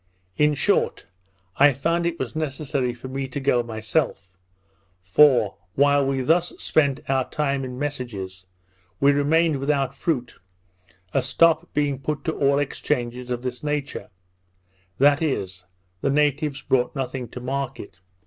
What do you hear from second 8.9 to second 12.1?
we remained without fruit, a stop being